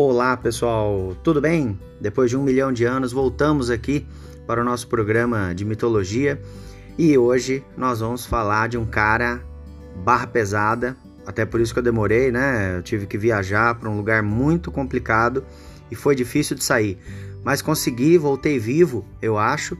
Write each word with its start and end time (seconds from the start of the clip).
Olá 0.00 0.36
pessoal, 0.36 1.16
tudo 1.24 1.40
bem? 1.40 1.76
Depois 2.00 2.30
de 2.30 2.36
um 2.36 2.42
milhão 2.44 2.72
de 2.72 2.84
anos, 2.84 3.10
voltamos 3.10 3.68
aqui 3.68 4.06
para 4.46 4.60
o 4.60 4.64
nosso 4.64 4.86
programa 4.86 5.52
de 5.52 5.64
mitologia 5.64 6.40
e 6.96 7.18
hoje 7.18 7.64
nós 7.76 7.98
vamos 7.98 8.24
falar 8.24 8.68
de 8.68 8.78
um 8.78 8.86
cara 8.86 9.42
barra 10.04 10.28
pesada, 10.28 10.96
até 11.26 11.44
por 11.44 11.60
isso 11.60 11.72
que 11.72 11.80
eu 11.80 11.82
demorei, 11.82 12.30
né? 12.30 12.76
Eu 12.76 12.82
tive 12.84 13.08
que 13.08 13.18
viajar 13.18 13.74
para 13.74 13.90
um 13.90 13.96
lugar 13.96 14.22
muito 14.22 14.70
complicado 14.70 15.44
e 15.90 15.96
foi 15.96 16.14
difícil 16.14 16.56
de 16.56 16.62
sair, 16.62 16.96
mas 17.42 17.60
consegui, 17.60 18.16
voltei 18.16 18.56
vivo, 18.56 19.04
eu 19.20 19.36
acho, 19.36 19.76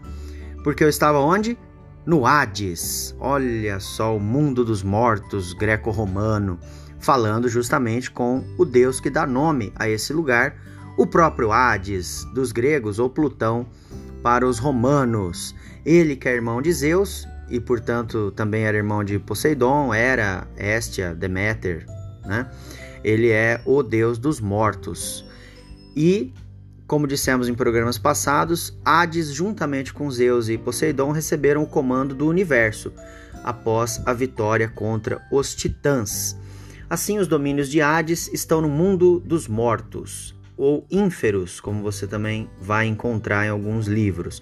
porque 0.64 0.82
eu 0.82 0.88
estava 0.88 1.20
onde? 1.20 1.56
No 2.04 2.26
Hades. 2.26 3.14
Olha 3.20 3.78
só 3.78 4.16
o 4.16 4.20
mundo 4.20 4.64
dos 4.64 4.82
mortos 4.82 5.52
greco-romano 5.52 6.58
falando 7.00 7.48
justamente 7.48 8.10
com 8.10 8.44
o 8.58 8.64
deus 8.64 9.00
que 9.00 9.10
dá 9.10 9.26
nome 9.26 9.72
a 9.76 9.88
esse 9.88 10.12
lugar, 10.12 10.56
o 10.96 11.06
próprio 11.06 11.52
Hades 11.52 12.24
dos 12.34 12.52
gregos 12.52 12.98
ou 12.98 13.08
Plutão 13.08 13.66
para 14.22 14.46
os 14.46 14.58
romanos. 14.58 15.54
Ele 15.84 16.16
que 16.16 16.28
é 16.28 16.34
irmão 16.34 16.60
de 16.60 16.72
Zeus 16.72 17.26
e, 17.48 17.60
portanto, 17.60 18.32
também 18.32 18.64
era 18.64 18.76
irmão 18.76 19.02
de 19.04 19.18
Poseidon, 19.18 19.94
Hera, 19.94 20.46
Hestia, 20.56 21.14
Deméter, 21.14 21.86
né? 22.26 22.50
Ele 23.02 23.30
é 23.30 23.60
o 23.64 23.82
deus 23.82 24.18
dos 24.18 24.40
mortos. 24.40 25.24
E, 25.96 26.34
como 26.86 27.06
dissemos 27.06 27.48
em 27.48 27.54
programas 27.54 27.96
passados, 27.96 28.76
Hades, 28.84 29.32
juntamente 29.32 29.94
com 29.94 30.10
Zeus 30.10 30.48
e 30.48 30.58
Poseidon, 30.58 31.12
receberam 31.12 31.62
o 31.62 31.66
comando 31.66 32.14
do 32.14 32.26
universo 32.26 32.92
após 33.44 34.02
a 34.04 34.12
vitória 34.12 34.68
contra 34.68 35.24
os 35.30 35.54
titãs. 35.54 36.36
Assim, 36.90 37.18
os 37.18 37.28
domínios 37.28 37.68
de 37.68 37.82
Hades 37.82 38.30
estão 38.32 38.62
no 38.62 38.68
mundo 38.68 39.20
dos 39.20 39.46
mortos, 39.46 40.34
ou 40.56 40.86
ínferos, 40.90 41.60
como 41.60 41.82
você 41.82 42.06
também 42.06 42.48
vai 42.58 42.86
encontrar 42.86 43.44
em 43.44 43.50
alguns 43.50 43.86
livros, 43.86 44.40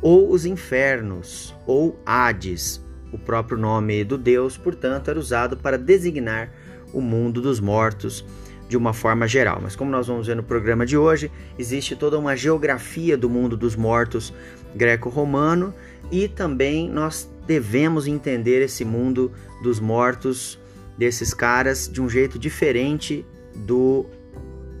ou 0.00 0.30
os 0.30 0.46
infernos, 0.46 1.52
ou 1.66 2.00
Hades. 2.06 2.80
O 3.12 3.18
próprio 3.18 3.58
nome 3.58 4.04
do 4.04 4.16
deus, 4.16 4.56
portanto, 4.56 5.10
era 5.10 5.18
usado 5.18 5.56
para 5.56 5.76
designar 5.76 6.52
o 6.92 7.00
mundo 7.00 7.42
dos 7.42 7.58
mortos 7.58 8.24
de 8.68 8.76
uma 8.76 8.92
forma 8.92 9.26
geral. 9.26 9.58
Mas 9.60 9.74
como 9.74 9.90
nós 9.90 10.06
vamos 10.06 10.28
ver 10.28 10.36
no 10.36 10.42
programa 10.44 10.86
de 10.86 10.96
hoje, 10.96 11.32
existe 11.58 11.96
toda 11.96 12.16
uma 12.16 12.36
geografia 12.36 13.18
do 13.18 13.28
mundo 13.28 13.56
dos 13.56 13.74
mortos 13.74 14.32
greco-romano 14.72 15.74
e 16.12 16.28
também 16.28 16.88
nós 16.88 17.28
devemos 17.44 18.06
entender 18.06 18.62
esse 18.62 18.84
mundo 18.84 19.32
dos 19.64 19.80
mortos 19.80 20.61
desses 20.96 21.32
caras 21.34 21.88
de 21.88 22.00
um 22.00 22.08
jeito 22.08 22.38
diferente 22.38 23.24
do 23.54 24.06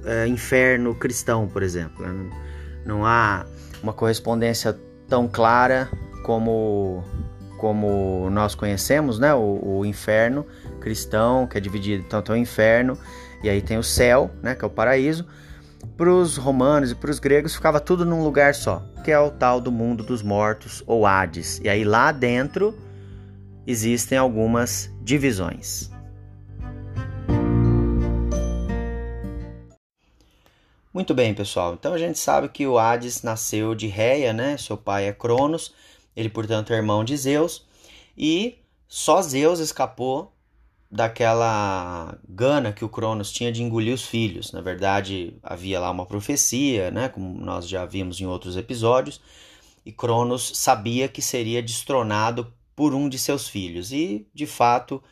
é, 0.04 0.26
inferno 0.26 0.94
cristão, 0.94 1.48
por 1.48 1.62
exemplo. 1.62 2.04
Não 2.84 3.04
há 3.06 3.46
uma 3.82 3.92
correspondência 3.92 4.78
tão 5.08 5.28
clara 5.28 5.90
como 6.24 7.04
como 7.58 8.28
nós 8.30 8.56
conhecemos, 8.56 9.20
né? 9.20 9.32
O, 9.32 9.78
o, 9.78 9.86
inferno 9.86 10.44
cristão, 10.80 11.46
que 11.46 11.56
é 11.56 11.60
dividido 11.60 12.02
tanto 12.08 12.32
o 12.32 12.36
inferno 12.36 12.98
e 13.40 13.48
aí 13.48 13.62
tem 13.62 13.78
o 13.78 13.84
céu, 13.84 14.32
né? 14.42 14.56
Que 14.56 14.64
é 14.64 14.66
o 14.66 14.70
paraíso. 14.70 15.24
Para 15.96 16.10
os 16.12 16.36
romanos 16.36 16.90
e 16.90 16.94
para 16.96 17.10
os 17.10 17.20
gregos 17.20 17.54
ficava 17.54 17.78
tudo 17.78 18.04
num 18.04 18.24
lugar 18.24 18.52
só, 18.52 18.84
que 19.04 19.12
é 19.12 19.18
o 19.18 19.30
tal 19.30 19.60
do 19.60 19.70
mundo 19.70 20.02
dos 20.02 20.24
mortos 20.24 20.82
ou 20.88 21.06
Hades. 21.06 21.60
E 21.62 21.68
aí 21.68 21.84
lá 21.84 22.10
dentro 22.10 22.76
existem 23.64 24.18
algumas 24.18 24.92
divisões. 25.00 25.91
Muito 30.94 31.14
bem, 31.14 31.32
pessoal. 31.32 31.72
Então 31.72 31.94
a 31.94 31.98
gente 31.98 32.18
sabe 32.18 32.50
que 32.50 32.66
o 32.66 32.78
Hades 32.78 33.22
nasceu 33.22 33.74
de 33.74 33.86
Reia, 33.86 34.34
né? 34.34 34.58
Seu 34.58 34.76
pai 34.76 35.06
é 35.06 35.12
Cronos, 35.12 35.72
ele, 36.14 36.28
portanto, 36.28 36.70
é 36.70 36.76
irmão 36.76 37.02
de 37.02 37.16
Zeus, 37.16 37.64
e 38.14 38.58
só 38.86 39.22
Zeus 39.22 39.58
escapou 39.58 40.34
daquela 40.90 42.18
gana 42.28 42.74
que 42.74 42.84
o 42.84 42.90
Cronos 42.90 43.32
tinha 43.32 43.50
de 43.50 43.62
engolir 43.62 43.94
os 43.94 44.04
filhos. 44.04 44.52
Na 44.52 44.60
verdade, 44.60 45.34
havia 45.42 45.80
lá 45.80 45.90
uma 45.90 46.04
profecia, 46.04 46.90
né? 46.90 47.08
Como 47.08 47.40
nós 47.40 47.66
já 47.66 47.86
vimos 47.86 48.20
em 48.20 48.26
outros 48.26 48.54
episódios, 48.58 49.18
e 49.86 49.92
Cronos 49.92 50.52
sabia 50.54 51.08
que 51.08 51.22
seria 51.22 51.62
destronado 51.62 52.52
por 52.76 52.94
um 52.94 53.08
de 53.08 53.18
seus 53.18 53.48
filhos. 53.48 53.92
E, 53.92 54.26
de 54.34 54.46
fato, 54.46 55.02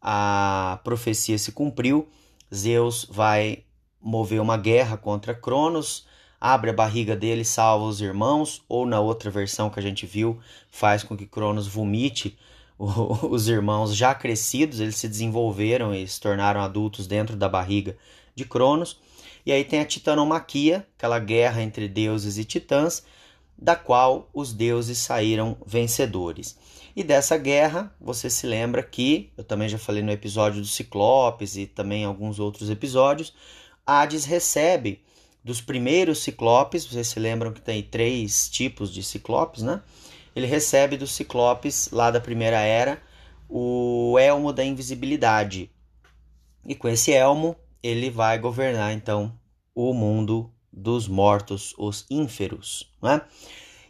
a 0.00 0.78
profecia 0.84 1.38
se 1.38 1.52
cumpriu. 1.52 2.06
Zeus 2.54 3.06
vai 3.10 3.64
mover 4.02 4.40
uma 4.40 4.56
guerra 4.56 4.96
contra 4.96 5.34
Cronos, 5.34 6.06
abre 6.40 6.70
a 6.70 6.74
barriga 6.74 7.14
dele, 7.14 7.44
salva 7.44 7.84
os 7.84 8.00
irmãos, 8.00 8.62
ou 8.68 8.84
na 8.84 8.98
outra 9.00 9.30
versão 9.30 9.70
que 9.70 9.78
a 9.78 9.82
gente 9.82 10.06
viu, 10.06 10.38
faz 10.70 11.02
com 11.02 11.16
que 11.16 11.26
Cronos 11.26 11.66
vomite 11.66 12.36
os 12.78 13.48
irmãos 13.48 13.94
já 13.94 14.14
crescidos, 14.14 14.80
eles 14.80 14.96
se 14.96 15.08
desenvolveram 15.08 15.94
e 15.94 16.06
se 16.06 16.20
tornaram 16.20 16.60
adultos 16.60 17.06
dentro 17.06 17.36
da 17.36 17.48
barriga 17.48 17.96
de 18.34 18.44
Cronos. 18.44 18.98
E 19.44 19.52
aí 19.52 19.64
tem 19.64 19.80
a 19.80 19.84
titanomaquia, 19.84 20.86
aquela 20.96 21.18
guerra 21.18 21.62
entre 21.62 21.88
deuses 21.88 22.38
e 22.38 22.44
titãs, 22.44 23.04
da 23.56 23.76
qual 23.76 24.28
os 24.34 24.52
deuses 24.52 24.98
saíram 24.98 25.56
vencedores. 25.64 26.58
E 26.94 27.02
dessa 27.02 27.38
guerra, 27.38 27.94
você 28.00 28.28
se 28.28 28.46
lembra 28.46 28.82
que, 28.82 29.32
eu 29.36 29.44
também 29.44 29.68
já 29.68 29.78
falei 29.78 30.02
no 30.02 30.10
episódio 30.10 30.60
do 30.60 30.66
Ciclopes 30.66 31.56
e 31.56 31.66
também 31.66 32.02
em 32.02 32.06
alguns 32.06 32.38
outros 32.38 32.68
episódios, 32.68 33.32
Hades 33.86 34.24
recebe 34.24 35.02
dos 35.44 35.60
primeiros 35.60 36.18
ciclopes, 36.20 36.86
vocês 36.86 37.08
se 37.08 37.18
lembram 37.18 37.52
que 37.52 37.60
tem 37.60 37.82
três 37.82 38.48
tipos 38.48 38.92
de 38.92 39.02
ciclopes, 39.02 39.62
né? 39.62 39.82
Ele 40.34 40.46
recebe 40.46 40.96
dos 40.96 41.12
ciclopes 41.12 41.90
lá 41.90 42.10
da 42.10 42.20
primeira 42.20 42.60
era 42.60 43.02
o 43.48 44.16
elmo 44.18 44.52
da 44.52 44.64
invisibilidade. 44.64 45.70
E 46.66 46.74
com 46.74 46.88
esse 46.88 47.12
elmo, 47.12 47.56
ele 47.82 48.08
vai 48.08 48.38
governar 48.38 48.92
então 48.92 49.36
o 49.74 49.92
mundo 49.92 50.50
dos 50.72 51.06
mortos, 51.08 51.74
os 51.76 52.06
ínferos, 52.08 52.90
né? 53.02 53.20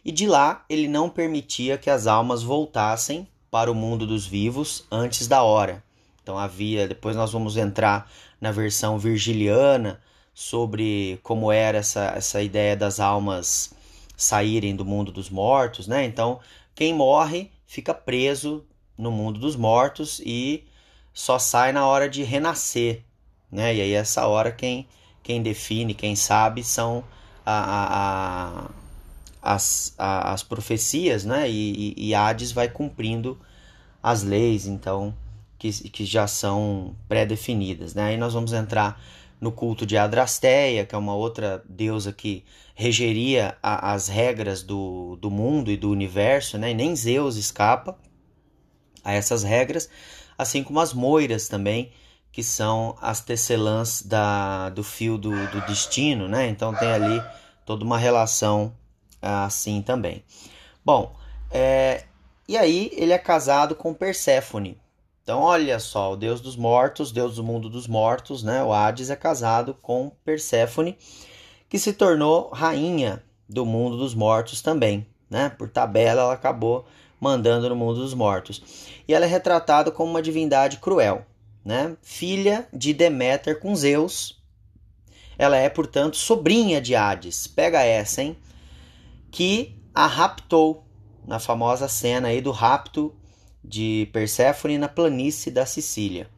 E 0.03 0.11
de 0.11 0.27
lá 0.27 0.65
ele 0.67 0.87
não 0.87 1.09
permitia 1.09 1.77
que 1.77 1.89
as 1.89 2.07
almas 2.07 2.43
voltassem 2.43 3.27
para 3.49 3.71
o 3.71 3.75
mundo 3.75 4.05
dos 4.05 4.25
vivos 4.25 4.85
antes 4.91 5.27
da 5.27 5.43
hora. 5.43 5.83
Então 6.23 6.39
havia, 6.39 6.87
depois 6.87 7.15
nós 7.17 7.33
vamos 7.33 7.57
entrar 7.57 8.09
na 8.39 8.49
versão 8.49 8.97
virgiliana 8.97 10.01
sobre 10.33 11.19
como 11.21 11.51
era 11.51 11.77
essa, 11.77 12.13
essa 12.15 12.41
ideia 12.41 12.75
das 12.75 12.99
almas 12.99 13.73
saírem 14.15 14.75
do 14.75 14.85
mundo 14.85 15.11
dos 15.11 15.29
mortos, 15.29 15.85
né? 15.85 16.05
Então, 16.05 16.39
quem 16.73 16.93
morre 16.93 17.51
fica 17.65 17.93
preso 17.93 18.65
no 18.97 19.11
mundo 19.11 19.39
dos 19.39 19.55
mortos 19.55 20.21
e 20.25 20.63
só 21.13 21.37
sai 21.37 21.71
na 21.73 21.85
hora 21.85 22.09
de 22.09 22.23
renascer, 22.23 23.03
né? 23.51 23.75
E 23.75 23.81
aí 23.81 23.93
essa 23.93 24.25
hora 24.25 24.51
quem 24.51 24.87
quem 25.21 25.41
define, 25.41 25.93
quem 25.93 26.15
sabe 26.15 26.63
são 26.63 27.03
a, 27.45 27.53
a, 27.53 28.65
a 28.65 28.69
as, 29.41 29.93
as 29.97 30.41
profecias, 30.41 31.25
né? 31.25 31.49
E, 31.49 31.93
e, 31.97 32.09
e 32.09 32.15
Hades 32.15 32.51
vai 32.53 32.69
cumprindo 32.69 33.37
as 34.01 34.23
leis, 34.23 34.65
então 34.65 35.13
que, 35.63 35.89
que 35.89 36.05
já 36.05 36.27
são 36.27 36.93
pré-definidas. 37.07 37.93
Né? 37.93 38.03
Aí 38.03 38.17
nós 38.17 38.33
vamos 38.33 38.51
entrar 38.51 39.01
no 39.39 39.49
culto 39.49 39.85
de 39.85 39.97
Adrasteia, 39.97 40.85
que 40.85 40.93
é 40.93 40.97
uma 40.97 41.15
outra 41.15 41.63
deusa 41.67 42.11
que 42.11 42.43
regeria 42.75 43.57
a, 43.63 43.93
as 43.93 44.09
regras 44.09 44.61
do, 44.61 45.15
do 45.21 45.31
mundo 45.31 45.71
e 45.71 45.77
do 45.77 45.89
universo, 45.89 46.57
né? 46.57 46.71
e 46.71 46.73
nem 46.73 46.93
Zeus 46.93 47.37
escapa 47.37 47.97
a 49.05 49.13
essas 49.13 49.43
regras, 49.43 49.89
assim 50.37 50.63
como 50.63 50.81
as 50.81 50.93
moiras 50.93 51.47
também, 51.47 51.91
que 52.29 52.43
são 52.43 52.97
as 53.01 53.21
tecelãs 53.21 54.01
da, 54.01 54.69
do 54.69 54.83
fio 54.83 55.17
do, 55.17 55.31
do 55.47 55.61
destino, 55.65 56.27
né? 56.27 56.47
então 56.49 56.73
tem 56.75 56.91
ali 56.91 57.23
toda 57.65 57.85
uma 57.85 57.97
relação 57.97 58.73
assim 59.21 59.81
também. 59.81 60.25
Bom, 60.83 61.15
é, 61.51 62.03
e 62.47 62.57
aí 62.57 62.91
ele 62.93 63.13
é 63.13 63.17
casado 63.17 63.75
com 63.75 63.93
Perséfone, 63.93 64.77
então, 65.23 65.39
olha 65.39 65.79
só, 65.79 66.11
o 66.11 66.17
deus 66.17 66.41
dos 66.41 66.57
mortos, 66.57 67.09
deus 67.09 67.37
do 67.37 67.43
mundo 67.45 67.69
dos 67.69 67.87
mortos, 67.87 68.43
né? 68.43 68.61
O 68.61 68.73
Hades 68.73 69.09
é 69.09 69.15
casado 69.15 69.73
com 69.81 70.11
Perséfone, 70.25 70.97
que 71.69 71.79
se 71.79 71.93
tornou 71.93 72.49
rainha 72.49 73.23
do 73.47 73.65
mundo 73.65 73.95
dos 73.95 74.13
mortos 74.13 74.61
também, 74.61 75.07
né? 75.29 75.47
Por 75.47 75.69
tabela, 75.69 76.23
ela 76.23 76.33
acabou 76.33 76.85
mandando 77.21 77.69
no 77.69 77.75
mundo 77.75 78.01
dos 78.01 78.13
mortos. 78.13 78.61
E 79.07 79.13
ela 79.13 79.23
é 79.23 79.27
retratada 79.29 79.91
como 79.91 80.11
uma 80.11 80.21
divindade 80.21 80.75
cruel, 80.75 81.25
né? 81.63 81.95
Filha 82.01 82.67
de 82.73 82.93
Deméter 82.93 83.61
com 83.61 83.73
Zeus. 83.73 84.43
Ela 85.37 85.55
é, 85.55 85.69
portanto, 85.69 86.17
sobrinha 86.17 86.81
de 86.81 86.95
Hades. 86.95 87.47
Pega 87.47 87.81
essa, 87.81 88.21
hein? 88.21 88.35
Que 89.31 89.81
a 89.95 90.05
raptou 90.05 90.83
na 91.25 91.39
famosa 91.39 91.87
cena 91.87 92.27
aí 92.27 92.41
do 92.41 92.51
rapto 92.51 93.15
de 93.63 94.09
Perséfone 94.11 94.77
na 94.77 94.87
planície 94.87 95.51
da 95.51 95.65
Sicília. 95.65 96.29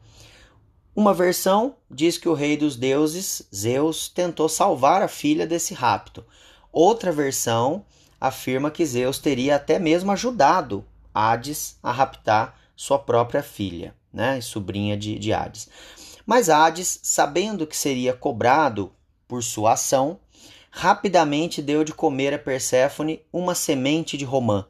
Uma 0.95 1.13
versão 1.13 1.75
diz 1.91 2.17
que 2.17 2.29
o 2.29 2.33
rei 2.33 2.55
dos 2.55 2.75
deuses, 2.75 3.47
Zeus, 3.53 4.07
tentou 4.07 4.47
salvar 4.47 5.01
a 5.01 5.07
filha 5.07 5.45
desse 5.45 5.73
rapto. 5.73 6.23
Outra 6.71 7.11
versão 7.11 7.85
afirma 8.19 8.71
que 8.71 8.85
Zeus 8.85 9.19
teria 9.19 9.55
até 9.55 9.77
mesmo 9.77 10.11
ajudado 10.11 10.85
Hades 11.13 11.77
a 11.81 11.91
raptar 11.91 12.59
sua 12.75 12.99
própria 12.99 13.41
filha, 13.41 13.95
né, 14.11 14.41
sobrinha 14.41 14.97
de, 14.97 15.17
de 15.17 15.31
Hades. 15.31 15.69
Mas 16.25 16.49
Hades, 16.49 16.99
sabendo 17.03 17.65
que 17.65 17.77
seria 17.77 18.13
cobrado 18.13 18.91
por 19.27 19.43
sua 19.43 19.73
ação, 19.73 20.19
rapidamente 20.69 21.61
deu 21.61 21.83
de 21.83 21.93
comer 21.93 22.33
a 22.33 22.39
Perséfone 22.39 23.21
uma 23.31 23.55
semente 23.55 24.17
de 24.17 24.25
romã, 24.25 24.65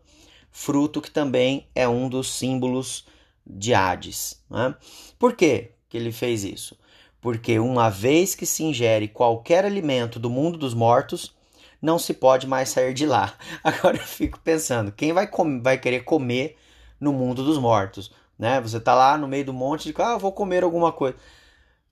fruto 0.56 1.02
que 1.02 1.12
também 1.12 1.68
é 1.76 1.86
um 1.86 2.08
dos 2.08 2.34
símbolos 2.34 3.06
de 3.46 3.74
Hades. 3.74 4.42
Né? 4.50 4.74
Por 5.20 5.36
que 5.36 5.72
ele 5.94 6.14
fez 6.14 6.46
isso? 6.46 6.78
Porque 7.20 7.60
uma 7.60 7.90
vez 7.90 8.36
que 8.36 8.46
se 8.46 8.64
ingere 8.64 9.10
qualquer 9.10 9.66
alimento 9.66 10.18
do 10.18 10.30
mundo 10.30 10.58
dos 10.58 10.74
mortos, 10.74 11.36
não 11.82 12.00
se 12.00 12.14
pode 12.14 12.48
mais 12.48 12.70
sair 12.70 12.94
de 12.94 13.06
lá. 13.06 13.34
Agora 13.62 13.98
eu 13.98 14.04
fico 14.04 14.40
pensando, 14.40 14.94
quem 14.94 15.12
vai, 15.12 15.30
vai 15.62 15.78
querer 15.78 16.06
comer 16.06 16.58
no 17.02 17.12
mundo 17.12 17.44
dos 17.44 17.58
mortos? 17.58 18.10
Né? 18.40 18.62
Você 18.62 18.80
tá 18.80 18.96
lá 18.96 19.18
no 19.18 19.28
meio 19.28 19.46
do 19.46 19.54
monte 19.54 19.92
de, 19.92 20.02
ah, 20.02 20.16
vou 20.18 20.32
comer 20.32 20.64
alguma 20.64 20.94
coisa. 20.94 21.18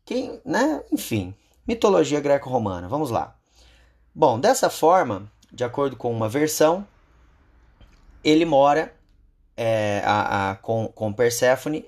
Quem, 0.06 0.40
né? 0.46 0.82
Enfim, 0.90 1.36
mitologia 1.68 2.22
greco-romana. 2.22 2.88
Vamos 2.88 3.10
lá. 3.10 3.36
Bom, 4.16 4.40
dessa 4.40 4.70
forma, 4.70 5.30
de 5.52 5.66
acordo 5.66 5.98
com 5.98 6.10
uma 6.10 6.30
versão, 6.30 6.88
ele 8.24 8.46
mora 8.46 8.94
é, 9.56 10.02
a, 10.06 10.52
a, 10.52 10.56
com, 10.56 10.88
com 10.88 11.14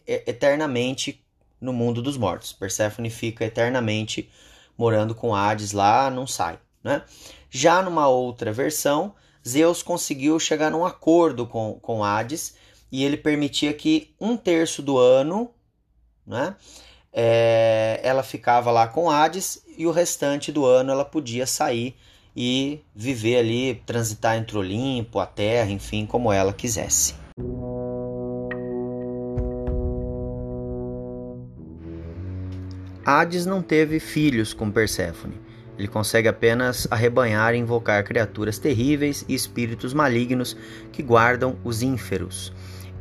eternamente 0.07 1.23
no 1.59 1.73
mundo 1.73 2.01
dos 2.01 2.17
mortos. 2.17 2.53
Perséfone 2.53 3.09
fica 3.09 3.45
eternamente 3.45 4.29
morando 4.77 5.15
com 5.15 5.33
Hades 5.33 5.71
lá, 5.71 6.09
não 6.09 6.27
sai, 6.27 6.59
né? 6.83 7.03
Já 7.49 7.81
numa 7.81 8.07
outra 8.07 8.51
versão, 8.51 9.15
Zeus 9.47 9.81
conseguiu 9.81 10.39
chegar 10.39 10.69
num 10.69 10.85
acordo 10.85 11.47
com, 11.47 11.79
com 11.81 12.03
Hades 12.03 12.55
e 12.91 13.03
ele 13.03 13.17
permitia 13.17 13.73
que 13.73 14.13
um 14.19 14.35
terço 14.35 14.81
do 14.81 14.97
ano, 14.97 15.51
né? 16.25 16.55
É, 17.17 18.01
ela 18.03 18.23
ficava 18.23 18.71
lá 18.71 18.87
com 18.87 19.09
Hades 19.09 19.63
e 19.77 19.87
o 19.87 19.91
restante 19.91 20.51
do 20.51 20.65
ano 20.65 20.91
ela 20.91 21.05
podia 21.05 21.47
sair 21.47 21.95
e 22.35 22.81
viver 22.93 23.37
ali, 23.37 23.81
transitar 23.85 24.37
entre 24.37 24.57
o 24.57 24.59
Olimpo, 24.59 25.19
a 25.19 25.25
Terra, 25.25 25.71
enfim, 25.71 26.05
como 26.05 26.31
ela 26.31 26.51
quisesse. 26.51 27.15
Hades 33.05 33.45
não 33.45 33.61
teve 33.61 33.99
filhos 33.99 34.51
com 34.51 34.71
Perséfone. 34.71 35.39
Ele 35.77 35.87
consegue 35.87 36.27
apenas 36.27 36.87
arrebanhar 36.89 37.53
e 37.53 37.57
invocar 37.57 38.03
criaturas 38.03 38.57
terríveis 38.57 39.23
e 39.27 39.35
espíritos 39.35 39.93
malignos 39.93 40.57
que 40.91 41.03
guardam 41.03 41.57
os 41.63 41.81
ínferos 41.81 42.51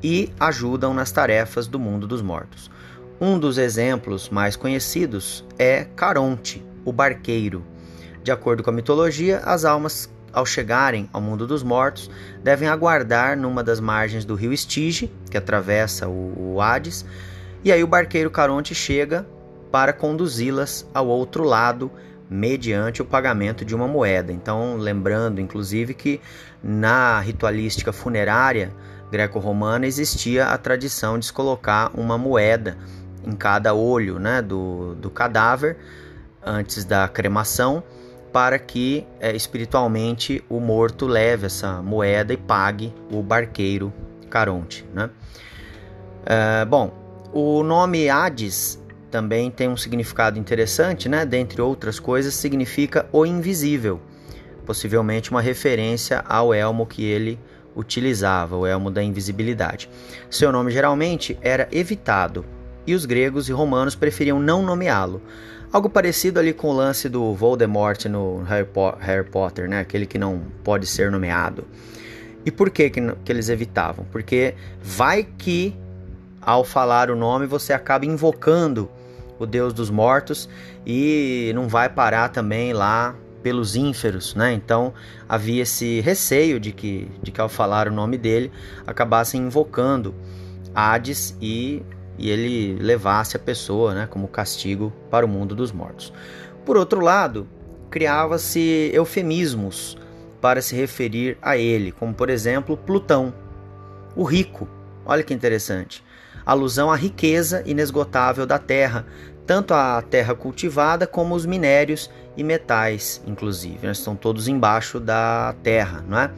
e 0.03 0.31
ajudam 0.39 0.93
nas 0.93 1.11
tarefas 1.11 1.67
do 1.67 1.79
mundo 1.79 2.07
dos 2.07 2.21
mortos. 2.21 2.71
Um 3.19 3.39
dos 3.39 3.57
exemplos 3.57 4.29
mais 4.29 4.57
conhecidos 4.57 5.45
é 5.59 5.85
Caronte, 5.97 6.63
o 6.85 6.93
barqueiro. 6.93 7.65
De 8.25 8.33
acordo 8.33 8.63
com 8.63 8.71
a 8.71 8.73
mitologia, 8.73 9.43
as 9.45 9.67
almas, 9.67 10.11
ao 10.33 10.47
chegarem 10.47 11.11
ao 11.13 11.21
mundo 11.21 11.47
dos 11.47 11.63
mortos, 11.63 12.11
devem 12.43 12.67
aguardar 12.67 13.37
numa 13.37 13.63
das 13.63 13.79
margens 13.79 14.25
do 14.25 14.35
rio 14.35 14.51
Estige, 14.51 15.13
que 15.31 15.37
atravessa 15.37 16.09
o, 16.09 16.55
o 16.55 16.61
Hades, 16.63 17.05
e 17.63 17.71
aí 17.71 17.85
o 17.85 17.87
barqueiro 17.87 18.31
Caronte 18.31 18.75
chega 18.75 19.27
para 19.71 19.93
conduzi-las 19.93 20.89
ao 20.95 21.07
outro 21.07 21.45
lado 21.45 21.93
mediante 22.31 23.03
o 23.03 23.05
pagamento 23.05 23.63
de 23.63 23.75
uma 23.75 23.87
moeda. 23.87 24.33
Então, 24.33 24.79
lembrando 24.79 25.39
inclusive 25.39 25.93
que 25.93 26.19
na 26.63 27.21
ritualística 27.21 27.93
funerária 27.93 28.73
greco-romana 29.11 29.87
existia 29.87 30.47
a 30.47 30.57
tradição 30.57 31.19
de 31.19 31.27
se 31.27 31.33
colocar 31.33 31.91
uma 31.93 32.17
moeda 32.17 32.79
em 33.23 33.33
cada 33.33 33.75
olho 33.75 34.19
né, 34.19 34.41
do, 34.41 34.95
do 34.95 35.11
cadáver 35.11 35.77
antes 36.43 36.87
da 36.87 37.07
cremação 37.07 37.85
para 38.35 38.59
que 38.59 39.07
é, 39.21 39.31
espiritualmente 39.37 40.43
o 40.49 40.59
morto 40.59 41.07
leve 41.07 41.47
essa 41.47 41.81
moeda 41.81 42.33
e 42.33 42.37
pague 42.37 42.93
o 43.09 43.23
barqueiro 43.23 43.93
Caronte. 44.29 44.85
Né? 44.93 45.09
É, 46.27 46.65
bom, 46.65 46.93
o 47.33 47.63
nome 47.63 48.11
Hades 48.11 48.83
também 49.09 49.53
tem 49.53 49.69
um 49.69 49.77
significado 49.77 50.37
interessante, 50.37 51.09
né? 51.09 51.25
Dentre 51.25 51.63
outras 51.63 52.01
coisas, 52.01 52.35
significa 52.35 53.07
o 53.13 53.25
invisível, 53.25 54.01
possivelmente 54.67 55.31
uma 55.31 55.41
referência 55.41 56.19
ao 56.29 56.53
elmo 56.53 56.87
que 56.87 57.05
ele 57.05 57.39
utilizava, 57.77 58.57
o 58.57 58.67
elmo 58.67 58.91
da 58.91 59.01
invisibilidade. 59.01 59.89
Seu 60.29 60.51
nome 60.51 60.73
geralmente 60.73 61.39
era 61.41 61.69
evitado 61.71 62.45
e 62.85 62.95
os 62.97 63.07
gregos 63.07 63.49
e 63.49 63.53
romanos 63.53 63.95
preferiam 63.95 64.41
não 64.41 64.61
nomeá-lo. 64.61 65.23
Algo 65.75 65.91
parecido 65.91 66.39
ali 66.39 66.53
com 66.53 66.69
o 66.69 66.73
lance 66.73 67.09
do 67.09 67.35
Voldemort 67.35 68.05
no 68.05 68.45
Harry, 68.45 68.65
po 68.65 68.95
Harry 69.01 69.29
Potter, 69.29 69.69
né? 69.69 69.81
Aquele 69.81 70.07
que 70.07 70.17
não 70.17 70.41
pode 70.63 70.87
ser 70.87 71.11
nomeado. 71.11 71.67
E 72.47 72.53
por 72.53 72.71
que, 72.71 72.89
que, 72.89 73.01
que 73.25 73.33
eles 73.33 73.49
evitavam? 73.49 74.07
Porque 74.13 74.55
vai 74.81 75.25
que 75.25 75.77
ao 76.41 76.63
falar 76.63 77.11
o 77.11 77.17
nome 77.17 77.47
você 77.47 77.73
acaba 77.73 78.07
invocando 78.07 78.89
o 79.37 79.45
Deus 79.45 79.73
dos 79.73 79.91
mortos, 79.91 80.49
e 80.87 81.51
não 81.57 81.67
vai 81.67 81.89
parar 81.89 82.29
também 82.29 82.73
lá 82.73 83.13
pelos 83.43 83.75
ínferos, 83.75 84.33
né? 84.37 84.53
Então 84.53 84.95
havia 85.29 85.65
esse 85.65 86.01
receio 86.03 86.61
de 86.61 86.71
que, 86.71 87.11
de 87.21 87.33
que 87.33 87.41
ao 87.41 87.49
falar 87.49 87.89
o 87.89 87.93
nome 87.93 88.17
dele 88.17 88.53
acabassem 88.87 89.41
invocando 89.41 90.15
Hades 90.73 91.37
e, 91.43 91.83
e 92.19 92.31
ele 92.31 92.75
levasse 92.75 93.37
a 93.37 93.41
pessoa, 93.41 93.95
né, 93.95 94.07
como 94.09 94.29
castigo 94.29 94.93
para 95.11 95.27
o 95.27 95.29
mundo 95.29 95.55
dos 95.55 95.73
mortos. 95.73 96.13
Por 96.65 96.77
outro 96.77 97.01
lado, 97.01 97.47
criava-se 97.91 98.91
eufemismos 98.93 99.97
para 100.41 100.61
se 100.63 100.75
referir 100.75 101.39
a 101.41 101.57
ele, 101.57 101.93
como 101.93 102.15
por 102.15 102.31
exemplo 102.31 102.77
Plutão, 102.77 103.33
o 104.15 104.25
rico. 104.25 104.69
Olha 105.05 105.23
que 105.23 105.35
interessante 105.35 106.03
alusão 106.45 106.91
à 106.91 106.97
riqueza 106.97 107.63
inesgotável 107.65 108.47
da 108.47 108.59
terra, 108.59 109.07
tanto 109.47 109.75
a 109.75 110.03
terra 110.03 110.35
cultivada 110.35 111.07
como 111.07 111.35
os 111.35 111.47
minérios 111.47 112.11
e 112.37 112.43
metais, 112.43 113.23
inclusive, 113.27 113.87
né? 113.87 113.93
estão 113.93 114.17
todos 114.17 114.49
embaixo 114.49 114.99
da 114.99 115.55
terra, 115.63 116.05
não 116.09 116.19
é? 116.19 116.31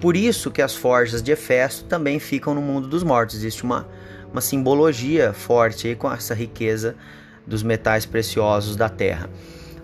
Por 0.00 0.16
isso 0.16 0.50
que 0.50 0.62
as 0.62 0.74
forjas 0.74 1.22
de 1.22 1.32
Hefesto 1.32 1.84
também 1.84 2.18
ficam 2.18 2.54
no 2.54 2.62
mundo 2.62 2.88
dos 2.88 3.02
mortos. 3.02 3.36
Existe 3.36 3.62
uma, 3.62 3.86
uma 4.32 4.40
simbologia 4.40 5.32
forte 5.32 5.88
aí 5.88 5.94
com 5.94 6.10
essa 6.12 6.34
riqueza 6.34 6.96
dos 7.46 7.62
metais 7.62 8.06
preciosos 8.06 8.76
da 8.76 8.88
terra. 8.88 9.28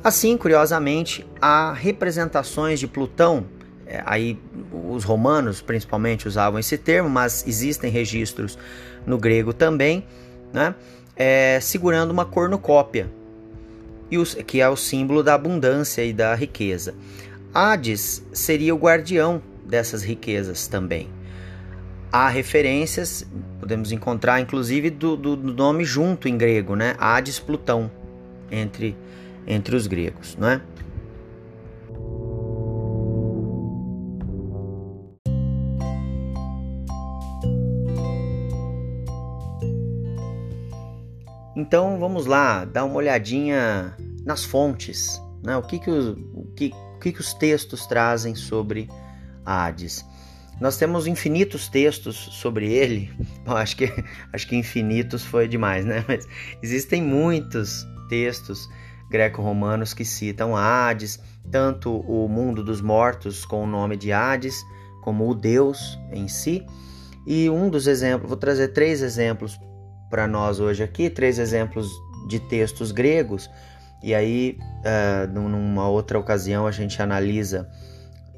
Assim, 0.03 0.37
curiosamente, 0.37 1.26
há 1.41 1.73
representações 1.73 2.79
de 2.79 2.87
Plutão 2.87 3.47
é, 3.87 4.03
aí 4.05 4.37
os 4.73 5.05
romanos 5.05 5.62
principalmente 5.62 6.26
usavam 6.26 6.59
esse 6.59 6.76
termo, 6.76 7.09
mas 7.09 7.47
existem 7.47 7.91
registros 7.91 8.59
no 9.07 9.17
grego 9.17 9.53
também, 9.53 10.05
né? 10.53 10.75
É, 11.15 11.61
segurando 11.61 12.11
uma 12.11 12.25
cornucópia, 12.25 13.09
e 14.11 14.19
os, 14.19 14.35
que 14.35 14.61
é 14.61 14.69
o 14.69 14.76
símbolo 14.76 15.23
da 15.23 15.35
abundância 15.35 16.05
e 16.05 16.12
da 16.12 16.35
riqueza. 16.35 16.95
Hades 17.55 18.23
seria 18.33 18.75
o 18.75 18.79
guardião 18.79 19.41
dessas 19.65 20.03
riquezas 20.03 20.67
também. 20.67 21.09
Há 22.12 22.29
referências, 22.29 23.26
podemos 23.66 23.90
encontrar 23.90 24.40
inclusive 24.40 24.90
do, 24.90 25.16
do, 25.16 25.35
do 25.35 25.52
nome 25.52 25.85
junto 25.85 26.28
em 26.28 26.38
grego, 26.38 26.76
né? 26.76 26.94
Hades 27.00 27.40
Plutão, 27.40 27.90
entre, 28.49 28.96
entre 29.44 29.75
os 29.75 29.88
gregos, 29.88 30.37
não 30.38 30.49
é? 30.49 30.61
Então 41.56 41.99
vamos 41.99 42.26
lá, 42.26 42.64
dar 42.64 42.85
uma 42.85 42.94
olhadinha 42.94 43.96
nas 44.25 44.44
fontes, 44.44 45.20
né? 45.42 45.56
o, 45.56 45.62
que, 45.62 45.80
que, 45.80 45.90
os, 45.90 46.16
o, 46.32 46.44
que, 46.54 46.70
que 47.00 47.20
os 47.20 47.35
textos 47.35 47.85
trazem 47.87 48.37
sobre 48.37 48.88
Hades. 49.44 50.04
Nós 50.61 50.77
temos 50.77 51.07
infinitos 51.07 51.69
textos 51.69 52.17
sobre 52.17 52.73
ele, 52.73 53.13
Bom, 53.45 53.57
acho, 53.57 53.77
que, 53.77 53.93
acho 54.33 54.49
que 54.49 54.57
infinitos 54.57 55.23
foi 55.23 55.47
demais, 55.47 55.85
né? 55.85 56.05
Mas 56.09 56.27
existem 56.63 57.03
muitos 57.03 57.87
textos 58.09 58.69
greco-romanos 59.11 59.93
que 59.95 60.05
citam 60.05 60.57
Hades, 60.57 61.21
tanto 61.51 62.01
o 62.01 62.29
mundo 62.29 62.65
dos 62.65 62.81
mortos 62.81 63.45
com 63.45 63.63
o 63.65 63.67
nome 63.67 63.97
de 63.97 64.13
Hades, 64.13 64.57
como 65.03 65.29
o 65.29 65.35
Deus 65.35 65.99
em 66.13 66.27
si. 66.27 66.65
E 67.27 67.51
um 67.51 67.69
dos 67.69 67.87
exemplos, 67.87 68.29
vou 68.29 68.37
trazer 68.37 68.69
três 68.69 69.03
exemplos 69.03 69.59
para 70.11 70.27
nós 70.27 70.61
hoje 70.61 70.83
aqui, 70.83 71.11
três 71.11 71.39
exemplos 71.39 71.89
de 72.29 72.41
textos 72.41 72.93
gregos, 72.93 73.51
e 74.03 74.15
aí 74.15 74.59
uh, 74.61 75.33
numa 75.33 75.89
outra 75.89 76.19
ocasião 76.19 76.67
a 76.67 76.71
gente 76.71 77.01
analisa 77.01 77.69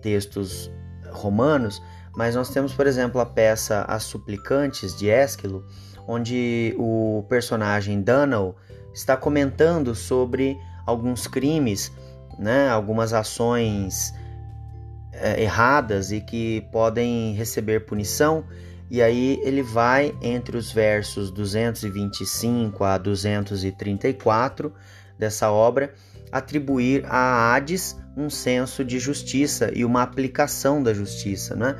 textos 0.03 0.71
romanos, 1.11 1.83
mas 2.19 2.35
nós 2.35 2.49
temos, 2.49 2.75
por 2.75 2.85
exemplo, 2.89 3.21
a 3.21 3.25
peça 3.25 3.83
As 3.83 4.03
Suplicantes 4.03 4.93
de 4.99 5.09
Ésquilo, 5.09 5.65
onde 6.05 6.75
o 6.77 7.25
personagem 7.29 8.03
Daniel 8.03 8.57
está 8.93 9.17
comentando 9.17 9.95
sobre 9.95 10.59
alguns 10.85 11.29
crimes, 11.29 11.93
né, 12.37 12.69
algumas 12.71 13.13
ações 13.13 14.13
é, 15.13 15.41
erradas 15.41 16.11
e 16.11 16.21
que 16.21 16.67
podem 16.73 17.35
receber 17.35 17.87
punição. 17.87 18.45
E 18.91 19.01
aí 19.01 19.41
ele 19.45 19.63
vai 19.63 20.13
entre 20.21 20.57
os 20.57 20.73
versos 20.73 21.31
225 21.31 22.83
a 22.83 22.99
234 22.99 24.75
dessa 25.17 25.53
obra 25.53 25.95
atribuir 26.33 27.05
a 27.07 27.55
Hades 27.55 27.97
um 28.17 28.29
senso 28.29 28.85
de 28.85 28.99
justiça 28.99 29.71
e 29.73 29.85
uma 29.85 30.03
aplicação 30.03 30.83
da 30.83 30.93
justiça, 30.93 31.55
né? 31.55 31.77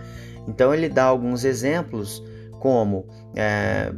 Então 0.49 0.73
ele 0.73 0.89
dá 0.89 1.05
alguns 1.05 1.45
exemplos, 1.45 2.25
como 2.59 3.07
é, 3.37 3.93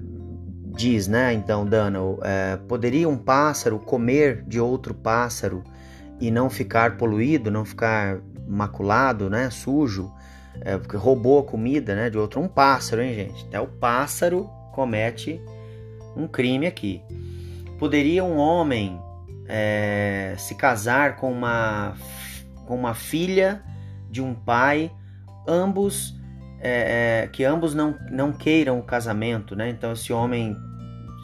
diz, 0.74 1.06
né? 1.06 1.32
Então 1.32 1.64
Daniel, 1.64 2.18
é, 2.22 2.56
poderia 2.56 3.08
um 3.08 3.16
pássaro 3.16 3.78
comer 3.78 4.42
de 4.46 4.60
outro 4.60 4.92
pássaro 4.92 5.62
e 6.20 6.30
não 6.30 6.50
ficar 6.50 6.96
poluído, 6.96 7.50
não 7.50 7.64
ficar 7.64 8.20
maculado, 8.48 9.30
né? 9.30 9.48
Sujo, 9.48 10.12
é, 10.60 10.76
porque 10.76 10.96
roubou 10.96 11.38
a 11.38 11.44
comida, 11.44 11.94
né? 11.94 12.10
De 12.10 12.18
outro 12.18 12.40
um 12.40 12.48
pássaro, 12.48 13.00
hein, 13.00 13.14
gente? 13.14 13.46
Até 13.46 13.60
o 13.60 13.68
pássaro 13.68 14.50
comete 14.72 15.40
um 16.16 16.26
crime 16.26 16.66
aqui. 16.66 17.00
Poderia 17.78 18.24
um 18.24 18.36
homem 18.36 19.00
é, 19.48 20.34
se 20.36 20.56
casar 20.56 21.16
com 21.16 21.32
uma 21.32 21.94
com 22.66 22.76
uma 22.76 22.94
filha 22.94 23.62
de 24.08 24.22
um 24.22 24.32
pai, 24.32 24.92
ambos 25.46 26.19
é, 26.60 27.22
é, 27.22 27.26
que 27.28 27.42
ambos 27.44 27.74
não, 27.74 27.96
não 28.10 28.32
queiram 28.32 28.78
o 28.78 28.82
casamento, 28.82 29.56
né? 29.56 29.70
Então 29.70 29.92
esse 29.92 30.12
homem, 30.12 30.56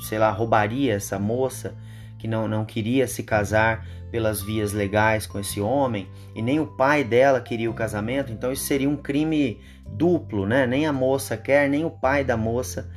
sei 0.09 0.19
lá, 0.19 0.31
roubaria 0.31 0.95
essa 0.95 1.19
moça 1.19 1.75
que 2.19 2.26
não, 2.26 2.49
não 2.49 2.64
queria 2.64 3.07
se 3.07 3.23
casar 3.23 3.87
pelas 4.11 4.40
vias 4.40 4.73
legais 4.73 5.26
com 5.26 5.38
esse 5.38 5.61
homem 5.61 6.09
e 6.35 6.40
nem 6.40 6.59
o 6.59 6.66
pai 6.66 7.05
dela 7.05 7.40
queria 7.40 7.71
o 7.71 7.75
casamento, 7.75 8.33
então 8.33 8.50
isso 8.50 8.64
seria 8.64 8.88
um 8.88 8.97
crime 8.97 9.61
duplo, 9.87 10.47
né? 10.47 10.66
Nem 10.66 10.87
a 10.87 10.93
moça 10.93 11.37
quer, 11.37 11.69
nem 11.69 11.85
o 11.85 11.90
pai 11.90 12.25
da 12.25 12.37
moça 12.37 12.90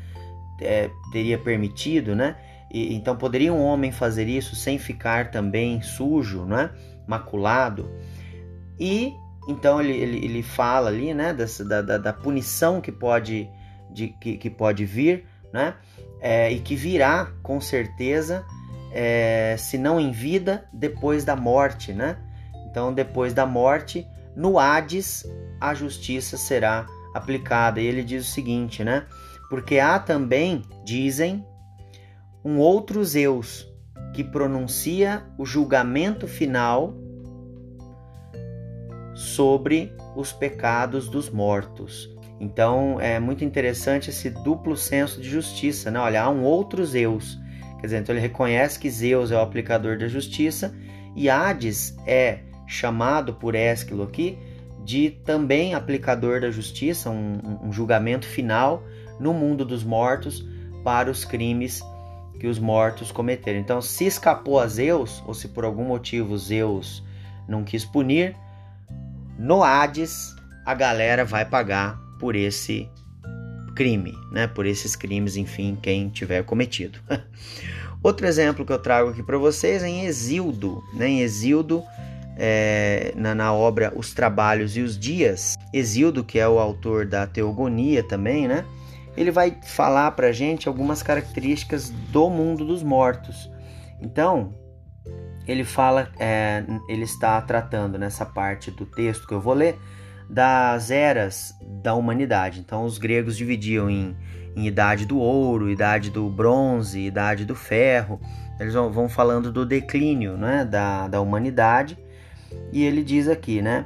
é, 0.62 0.89
teria 1.12 1.38
permitido, 1.38 2.15
né? 2.15 2.38
E, 2.72 2.93
então 2.96 3.17
poderia 3.17 3.53
um 3.53 3.62
homem 3.62 3.91
fazer 3.91 4.27
isso 4.27 4.55
sem 4.55 4.77
ficar 4.77 5.31
também 5.31 5.81
sujo, 5.81 6.46
né? 6.46 6.69
Maculado. 7.05 7.91
E 8.79 9.13
então 9.50 9.82
ele, 9.82 9.94
ele, 9.94 10.24
ele 10.24 10.44
fala 10.44 10.89
ali, 10.89 11.12
né? 11.12 11.34
Dessa, 11.34 11.65
da, 11.65 11.82
da, 11.82 11.98
da 11.98 12.13
punição 12.13 12.79
que 12.79 12.91
pode, 12.91 13.50
de, 13.89 14.10
que, 14.10 14.38
que 14.38 14.50
pode 14.50 14.86
vir, 14.86 15.25
né? 15.51 15.74
É, 16.22 16.51
e 16.51 16.60
que 16.60 16.75
virá 16.75 17.32
com 17.41 17.60
certeza 17.60 18.46
é, 18.91 19.56
se 19.58 19.75
não 19.75 20.00
em 20.00 20.12
vida, 20.12 20.65
depois 20.72 21.25
da 21.25 21.36
morte, 21.36 21.91
né? 21.91 22.18
Então, 22.70 22.94
depois 22.94 23.34
da 23.34 23.44
morte, 23.44 24.08
no 24.36 24.60
Hades, 24.60 25.25
a 25.60 25.74
justiça 25.74 26.38
será 26.38 26.86
aplicada. 27.15 27.82
E 27.82 27.86
ele 27.88 28.03
diz 28.03 28.27
o 28.27 28.32
seguinte, 28.32 28.84
né? 28.84 29.08
Porque 29.50 29.79
há 29.79 29.98
também, 29.98 30.62
dizem, 30.86 31.44
um 32.46 32.60
outro 32.60 33.03
Zeus 33.03 33.68
que 34.13 34.24
pronuncia 34.24 35.24
o 35.39 35.46
julgamento 35.46 36.27
final 36.27 36.96
sobre 39.20 39.94
os 40.16 40.32
pecados 40.32 41.10
dos 41.10 41.30
mortos. 41.30 42.10
Então 42.40 43.00
é 43.00 43.20
muito 43.20 43.44
interessante 43.44 44.10
esse 44.10 44.30
duplo 44.30 44.78
senso 44.78 45.22
de 45.22 45.30
justiça, 45.30 45.92
né? 45.92 46.00
Olha, 46.00 46.24
há 46.24 46.30
um 46.30 46.44
outro 46.44 46.86
Zeus 46.86 47.38
Quer 47.80 47.88
dizer, 47.88 47.98
então 48.00 48.14
ele 48.14 48.22
reconhece 48.22 48.78
que 48.78 48.90
Zeus 48.90 49.32
é 49.32 49.36
o 49.36 49.42
aplicador 49.42 49.98
da 49.98 50.08
justiça 50.08 50.76
e 51.16 51.30
Hades 51.30 51.98
é 52.06 52.40
chamado 52.68 53.34
por 53.34 53.56
Ésquilo 53.56 54.04
aqui 54.04 54.38
de 54.84 55.12
também 55.24 55.74
aplicador 55.74 56.42
da 56.42 56.52
justiça, 56.52 57.10
um, 57.10 57.40
um 57.64 57.72
julgamento 57.72 58.26
final 58.26 58.84
no 59.20 59.34
mundo 59.34 59.64
dos 59.64 59.84
mortos 59.84 60.46
para 60.84 61.10
os 61.10 61.24
crimes 61.24 61.82
que 62.40 62.48
os 62.48 62.60
mortos 62.60 63.12
cometeram. 63.12 63.60
Então, 63.60 63.82
se 63.82 64.06
escapou 64.06 64.60
a 64.60 64.68
Zeus, 64.68 65.22
ou 65.28 65.34
se 65.34 65.50
por 65.50 65.66
algum 65.66 65.84
motivo 65.84 66.38
Zeus 66.38 67.04
não 67.48 67.64
quis 67.64 67.86
punir, 67.86 68.36
no 69.39 69.63
Hades 69.63 70.36
a 70.65 70.74
galera 70.74 71.24
vai 71.24 71.46
pagar 71.46 71.98
por 72.19 72.36
esse 72.36 72.89
crime, 73.74 74.13
né? 74.31 74.46
Por 74.46 74.65
esses 74.65 74.98
crimes, 74.98 75.38
enfim, 75.38 75.77
quem 75.81 76.10
tiver 76.10 76.43
cometido. 76.43 77.00
Outro 78.03 78.27
exemplo 78.27 78.65
que 78.65 78.74
eu 78.74 78.79
trago 78.79 79.10
aqui 79.10 79.24
para 79.24 79.38
vocês 79.38 79.81
é 79.81 79.88
em 79.88 80.05
Exildo, 80.05 80.84
né? 80.93 81.08
Em 81.08 81.22
Exildo, 81.22 81.81
é, 82.38 83.13
na, 83.15 83.34
na, 83.34 83.53
obra 83.53 83.93
Os 83.96 84.13
Trabalhos 84.13 84.75
e 84.75 84.81
os 84.81 85.00
Dias, 85.00 85.55
Exildo, 85.74 86.24
que 86.24 86.38
é 86.38 86.48
o 86.48 86.60
autor 86.60 87.05
da 87.05 87.25
Teogonia 87.25 88.03
também, 88.03 88.46
né? 88.48 88.65
Ele 89.15 89.31
vai 89.31 89.58
falar 89.63 90.12
para 90.12 90.34
gente 90.34 90.67
algumas 90.67 91.01
características 91.01 91.89
do 91.89 92.29
mundo 92.29 92.65
dos 92.65 92.84
mortos. 92.84 93.50
Então, 94.01 94.53
ele 95.51 95.63
fala, 95.63 96.10
é, 96.20 96.63
ele 96.88 97.03
está 97.03 97.41
tratando 97.41 97.98
nessa 97.98 98.25
parte 98.25 98.70
do 98.70 98.86
texto 98.86 99.27
que 99.27 99.34
eu 99.34 99.41
vou 99.41 99.53
ler 99.53 99.79
das 100.29 100.91
eras 100.91 101.56
da 101.82 101.96
humanidade. 101.96 102.60
Então, 102.60 102.86
os 102.86 103.00
gregos 103.00 103.36
dividiam 103.36 103.89
em, 103.89 104.15
em 104.56 104.68
idade 104.68 105.06
do 105.06 105.18
ouro, 105.18 105.70
idade 105.70 106.12
do 106.12 106.29
bronze, 106.29 107.00
idade 107.00 107.46
do 107.46 107.56
ferro. 107.56 108.22
Eles 108.60 108.75
vão, 108.75 108.91
vão 108.91 109.10
falando 109.10 109.51
do 109.51 109.65
declínio 109.65 110.38
né, 110.38 110.63
da, 110.63 111.08
da 111.08 111.20
humanidade. 111.20 111.98
E 112.72 112.84
ele 112.84 113.03
diz 113.03 113.27
aqui, 113.27 113.62
né? 113.62 113.86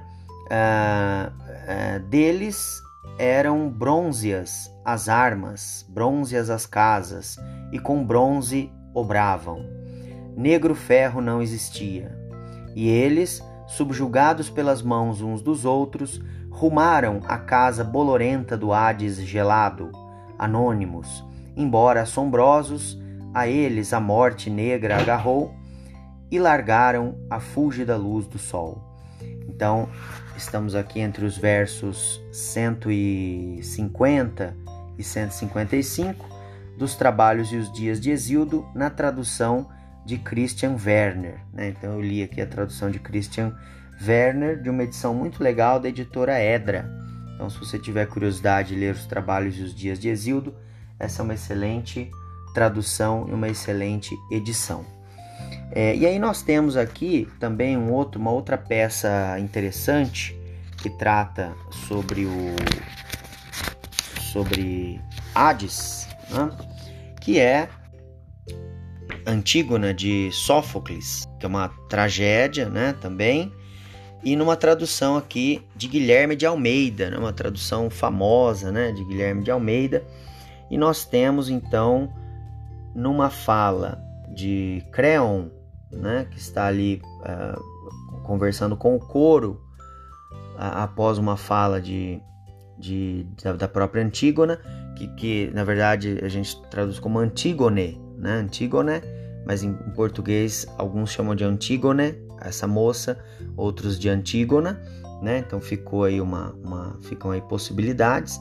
Uh, 0.51 1.31
uh, 1.31 1.99
deles 2.09 2.81
eram 3.17 3.69
brônzeas 3.69 4.69
as 4.83 5.07
armas, 5.07 5.85
brônzeas 5.89 6.49
as 6.49 6.65
casas, 6.65 7.37
e 7.71 7.79
com 7.79 8.03
bronze 8.03 8.69
obravam. 8.93 9.82
Negro 10.35 10.75
ferro 10.75 11.21
não 11.21 11.41
existia. 11.41 12.11
E 12.75 12.89
eles 12.89 13.41
subjugados 13.67 14.49
pelas 14.49 14.81
mãos 14.81 15.21
uns 15.21 15.41
dos 15.41 15.65
outros, 15.65 16.21
rumaram 16.49 17.19
à 17.27 17.37
casa 17.37 17.83
bolorenta 17.83 18.55
do 18.55 18.71
Hades 18.71 19.17
gelado, 19.17 19.91
anônimos, 20.37 21.25
embora 21.55 22.01
assombrosos, 22.01 22.97
a 23.33 23.47
eles 23.47 23.91
a 23.93 23.99
morte 23.99 24.47
negra 24.49 24.99
agarrou 24.99 25.53
e 26.29 26.37
largaram 26.39 27.17
a 27.29 27.39
fúlgida 27.39 27.95
luz 27.97 28.27
do 28.27 28.37
sol. 28.37 28.83
Então, 29.47 29.87
estamos 30.37 30.75
aqui 30.75 30.99
entre 30.99 31.25
os 31.25 31.37
versos 31.37 32.21
150 32.31 34.55
e 34.97 35.03
155 35.03 36.25
dos 36.77 36.95
Trabalhos 36.95 37.51
e 37.51 37.55
os 37.55 37.71
Dias 37.71 37.99
de 37.99 38.11
Exildo, 38.11 38.67
na 38.75 38.91
tradução 38.91 39.67
de 40.05 40.17
Christian 40.17 40.75
Werner. 40.83 41.39
Né? 41.53 41.69
Então 41.69 41.93
eu 41.93 42.01
li 42.01 42.23
aqui 42.23 42.41
a 42.41 42.45
tradução 42.45 42.89
de 42.89 42.99
Christian 42.99 43.53
Werner, 44.05 44.61
de 44.61 44.69
uma 44.69 44.83
edição 44.83 45.13
muito 45.13 45.43
legal 45.43 45.79
da 45.79 45.89
editora 45.89 46.39
Edra. 46.39 46.89
Então, 47.35 47.49
se 47.49 47.57
você 47.57 47.79
tiver 47.79 48.05
curiosidade 48.05 48.69
de 48.69 48.79
ler 48.79 48.93
os 48.93 49.05
trabalhos 49.05 49.57
e 49.57 49.61
os 49.61 49.75
dias 49.75 49.99
de 49.99 50.07
Exildo, 50.07 50.55
essa 50.99 51.21
é 51.21 51.23
uma 51.23 51.33
excelente 51.33 52.09
tradução 52.53 53.25
e 53.27 53.33
uma 53.33 53.47
excelente 53.47 54.15
edição. 54.31 54.85
É, 55.71 55.95
e 55.95 56.05
aí 56.05 56.19
nós 56.19 56.43
temos 56.43 56.77
aqui 56.77 57.27
também 57.39 57.75
um 57.75 57.91
outro, 57.91 58.21
uma 58.21 58.31
outra 58.31 58.57
peça 58.57 59.37
interessante 59.39 60.37
que 60.77 60.89
trata 60.89 61.53
sobre 61.87 62.25
o 62.25 62.55
sobre 64.31 64.99
Hades, 65.33 66.07
né? 66.29 66.49
que 67.19 67.39
é 67.39 67.69
Antígona 69.25 69.93
de 69.93 70.31
Sófocles, 70.31 71.25
que 71.39 71.45
é 71.45 71.49
uma 71.49 71.69
tragédia, 71.89 72.69
né, 72.69 72.93
também, 73.01 73.51
e 74.23 74.35
numa 74.35 74.55
tradução 74.55 75.17
aqui 75.17 75.61
de 75.75 75.87
Guilherme 75.87 76.35
de 76.35 76.45
Almeida, 76.45 77.09
né, 77.09 77.17
uma 77.17 77.33
tradução 77.33 77.89
famosa, 77.89 78.71
né, 78.71 78.91
de 78.91 79.03
Guilherme 79.03 79.43
de 79.43 79.51
Almeida. 79.51 80.03
E 80.71 80.77
nós 80.77 81.05
temos 81.05 81.49
então 81.49 82.11
numa 82.95 83.29
fala 83.29 84.01
de 84.33 84.83
Creon, 84.91 85.49
né, 85.91 86.25
que 86.31 86.37
está 86.37 86.67
ali 86.67 87.01
uh, 87.21 88.21
conversando 88.23 88.77
com 88.77 88.95
o 88.95 88.99
coro 88.99 89.61
uh, 90.55 90.83
após 90.83 91.17
uma 91.17 91.35
fala 91.37 91.81
de, 91.81 92.21
de 92.79 93.27
da, 93.43 93.53
da, 93.53 93.67
própria 93.67 94.03
Antígona, 94.03 94.59
que, 94.95 95.07
que 95.15 95.51
na 95.53 95.63
verdade 95.63 96.19
a 96.23 96.29
gente 96.29 96.59
traduz 96.69 96.97
como 96.97 97.19
Antígone, 97.19 98.01
né? 98.23 98.39
Antígone 98.39 99.01
mas 99.45 99.63
em 99.63 99.73
português 99.95 100.65
alguns 100.77 101.11
chamam 101.11 101.35
de 101.35 101.43
Antígone, 101.43 102.15
essa 102.41 102.67
moça, 102.67 103.17
outros 103.55 103.99
de 103.99 104.09
Antígona, 104.09 104.81
né? 105.21 105.39
Então 105.39 105.59
ficou 105.59 106.03
aí 106.03 106.21
uma, 106.21 106.53
uma 106.63 106.97
ficam 107.01 107.31
aí 107.31 107.41
possibilidades. 107.41 108.39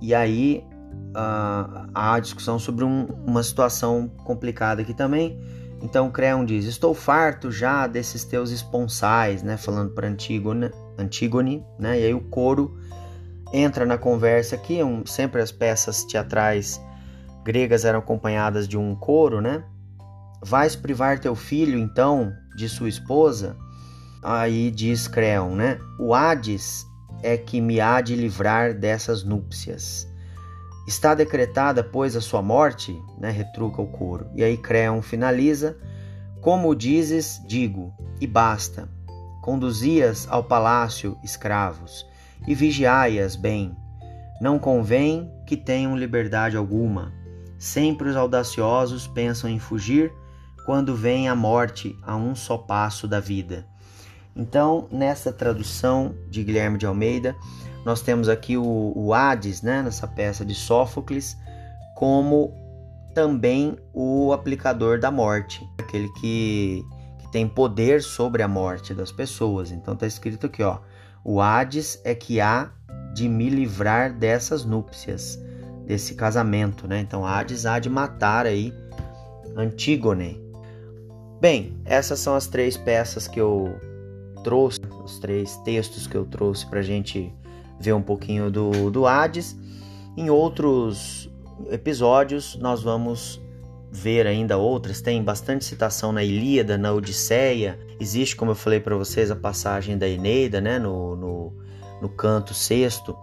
E 0.00 0.14
aí 0.14 0.64
uh, 1.10 1.90
há 1.94 2.18
discussão 2.20 2.58
sobre 2.58 2.84
um, 2.84 3.06
uma 3.26 3.42
situação 3.42 4.08
complicada 4.24 4.82
aqui 4.82 4.94
também. 4.94 5.38
Então 5.82 6.10
Creon 6.10 6.44
diz: 6.44 6.64
Estou 6.64 6.94
farto 6.94 7.50
já 7.50 7.86
desses 7.86 8.24
teus 8.24 8.50
esponsais, 8.50 9.42
né? 9.42 9.56
Falando 9.56 9.92
para 9.92 10.08
Antígona, 10.08 10.70
Antígone, 10.98 11.64
né? 11.78 12.00
E 12.00 12.04
aí 12.04 12.14
o 12.14 12.20
coro 12.20 12.78
entra 13.52 13.84
na 13.84 13.98
conversa 13.98 14.56
aqui. 14.56 14.82
Um, 14.82 15.04
sempre 15.04 15.40
as 15.40 15.52
peças 15.52 16.04
teatrais 16.04 16.80
gregas 17.44 17.84
eram 17.84 17.98
acompanhadas 17.98 18.68
de 18.68 18.76
um 18.76 18.94
coro, 18.94 19.40
né? 19.40 19.64
Vais 20.42 20.74
privar 20.74 21.18
teu 21.18 21.34
filho, 21.34 21.78
então, 21.78 22.32
de 22.56 22.68
sua 22.68 22.88
esposa? 22.88 23.56
Aí 24.22 24.70
diz 24.70 25.08
Creon, 25.08 25.54
né? 25.54 25.78
O 25.98 26.14
Hades 26.14 26.86
é 27.22 27.36
que 27.36 27.60
me 27.60 27.80
há 27.80 28.00
de 28.00 28.14
livrar 28.14 28.74
dessas 28.74 29.24
núpcias. 29.24 30.08
Está 30.86 31.14
decretada, 31.14 31.84
pois, 31.84 32.16
a 32.16 32.20
sua 32.20 32.42
morte? 32.42 32.98
Né? 33.18 33.30
Retruca 33.30 33.80
o 33.80 33.86
coro. 33.86 34.26
E 34.34 34.42
aí 34.42 34.56
Creon 34.56 35.00
finaliza: 35.02 35.76
Como 36.40 36.74
dizes, 36.74 37.40
digo, 37.46 37.92
e 38.20 38.26
basta. 38.26 38.88
Conduzias 39.42 40.26
ao 40.30 40.44
palácio 40.44 41.16
escravos, 41.22 42.06
e 42.46 42.54
vigiai-as 42.54 43.36
bem. 43.36 43.74
Não 44.40 44.58
convém 44.58 45.30
que 45.46 45.56
tenham 45.56 45.96
liberdade 45.96 46.56
alguma. 46.56 47.12
Sempre 47.60 48.08
os 48.08 48.16
audaciosos 48.16 49.06
pensam 49.06 49.50
em 49.50 49.58
fugir 49.58 50.10
quando 50.64 50.96
vem 50.96 51.28
a 51.28 51.34
morte 51.34 51.94
a 52.02 52.16
um 52.16 52.34
só 52.34 52.56
passo 52.56 53.06
da 53.06 53.20
vida. 53.20 53.66
Então, 54.34 54.88
nessa 54.90 55.30
tradução 55.30 56.14
de 56.30 56.42
Guilherme 56.42 56.78
de 56.78 56.86
Almeida, 56.86 57.36
nós 57.84 58.00
temos 58.00 58.30
aqui 58.30 58.56
o, 58.56 58.94
o 58.96 59.12
Hades, 59.12 59.60
né, 59.60 59.82
nessa 59.82 60.08
peça 60.08 60.42
de 60.42 60.54
Sófocles, 60.54 61.36
como 61.96 62.54
também 63.14 63.76
o 63.92 64.32
aplicador 64.32 64.98
da 64.98 65.10
morte, 65.10 65.62
aquele 65.78 66.08
que, 66.14 66.82
que 67.18 67.30
tem 67.30 67.46
poder 67.46 68.02
sobre 68.02 68.42
a 68.42 68.48
morte 68.48 68.94
das 68.94 69.12
pessoas. 69.12 69.70
Então 69.70 69.92
está 69.92 70.06
escrito 70.06 70.46
aqui, 70.46 70.62
ó, 70.62 70.78
o 71.22 71.42
Hades 71.42 72.00
é 72.04 72.14
que 72.14 72.40
há 72.40 72.70
de 73.12 73.28
me 73.28 73.50
livrar 73.50 74.14
dessas 74.14 74.64
núpcias, 74.64 75.38
desse 75.90 76.14
casamento, 76.14 76.86
né? 76.86 77.00
Então 77.00 77.26
Hades 77.26 77.66
há 77.66 77.80
de 77.80 77.90
matar 77.90 78.46
aí 78.46 78.72
Antígone. 79.56 80.40
Bem, 81.40 81.76
essas 81.84 82.20
são 82.20 82.36
as 82.36 82.46
três 82.46 82.76
peças 82.76 83.26
que 83.26 83.40
eu 83.40 83.74
trouxe, 84.44 84.78
os 85.04 85.18
três 85.18 85.56
textos 85.64 86.06
que 86.06 86.16
eu 86.16 86.24
trouxe 86.24 86.64
para 86.66 86.78
a 86.78 86.82
gente 86.82 87.34
ver 87.80 87.92
um 87.92 88.02
pouquinho 88.02 88.52
do, 88.52 88.88
do 88.88 89.04
Hades. 89.04 89.58
Em 90.16 90.30
outros 90.30 91.28
episódios, 91.70 92.56
nós 92.60 92.84
vamos 92.84 93.40
ver 93.90 94.28
ainda 94.28 94.56
outras. 94.56 95.00
Tem 95.00 95.20
bastante 95.20 95.64
citação 95.64 96.12
na 96.12 96.22
Ilíada, 96.22 96.78
na 96.78 96.92
Odisseia. 96.92 97.80
Existe, 97.98 98.36
como 98.36 98.52
eu 98.52 98.54
falei 98.54 98.78
para 98.78 98.94
vocês, 98.94 99.28
a 99.28 99.36
passagem 99.36 99.98
da 99.98 100.08
Eneida, 100.08 100.60
né, 100.60 100.78
no, 100.78 101.16
no, 101.16 101.52
no 102.00 102.08
canto 102.08 102.54
sexto, 102.54 103.16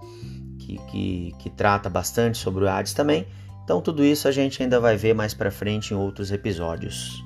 que, 0.68 0.78
que, 0.88 1.34
que 1.40 1.50
trata 1.50 1.90
bastante 1.90 2.38
sobre 2.38 2.66
o 2.66 2.68
Hades 2.68 2.94
também. 2.94 3.26
Então, 3.64 3.82
tudo 3.82 4.04
isso 4.04 4.28
a 4.28 4.32
gente 4.32 4.62
ainda 4.62 4.80
vai 4.80 4.98
ver 4.98 5.14
mais 5.14 5.34
para 5.34 5.50
frente 5.50 5.94
em 5.94 5.98
outros 5.98 6.32
episódios. 6.32 7.24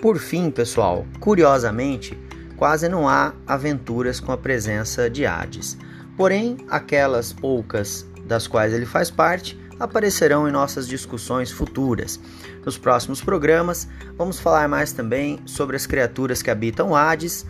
Por 0.00 0.18
fim, 0.18 0.50
pessoal, 0.50 1.06
curiosamente, 1.20 2.18
quase 2.56 2.88
não 2.88 3.08
há 3.08 3.32
aventuras 3.46 4.18
com 4.18 4.32
a 4.32 4.36
presença 4.36 5.08
de 5.08 5.24
Hades. 5.24 5.78
Porém, 6.16 6.56
aquelas 6.68 7.32
poucas 7.32 8.04
das 8.26 8.48
quais 8.48 8.72
ele 8.72 8.86
faz 8.86 9.10
parte 9.10 9.56
aparecerão 9.78 10.48
em 10.48 10.52
nossas 10.52 10.86
discussões 10.86 11.50
futuras. 11.50 12.20
Nos 12.64 12.78
próximos 12.78 13.20
programas, 13.20 13.88
vamos 14.16 14.38
falar 14.38 14.68
mais 14.68 14.92
também 14.92 15.40
sobre 15.46 15.76
as 15.76 15.86
criaturas 15.86 16.42
que 16.42 16.50
habitam 16.50 16.94
Hades, 16.94 17.46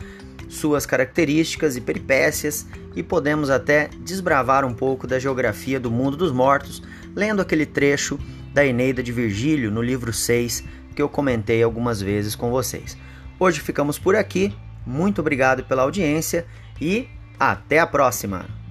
suas 0.48 0.84
características 0.84 1.76
e 1.76 1.80
peripécias, 1.80 2.66
e 2.94 3.02
podemos 3.02 3.50
até 3.50 3.88
desbravar 4.00 4.64
um 4.64 4.74
pouco 4.74 5.06
da 5.06 5.18
geografia 5.18 5.80
do 5.80 5.90
mundo 5.90 6.16
dos 6.16 6.32
mortos, 6.32 6.82
lendo 7.14 7.40
aquele 7.40 7.66
trecho 7.66 8.18
da 8.52 8.64
Eneida 8.64 9.02
de 9.02 9.12
Virgílio 9.12 9.70
no 9.70 9.82
livro 9.82 10.12
6 10.12 10.64
que 10.94 11.00
eu 11.00 11.08
comentei 11.08 11.62
algumas 11.62 12.00
vezes 12.00 12.34
com 12.34 12.50
vocês. 12.50 12.96
Hoje 13.40 13.60
ficamos 13.60 13.98
por 13.98 14.14
aqui, 14.14 14.54
muito 14.86 15.20
obrigado 15.20 15.64
pela 15.64 15.82
audiência 15.82 16.46
e 16.80 17.08
até 17.38 17.78
a 17.78 17.86
próxima! 17.86 18.61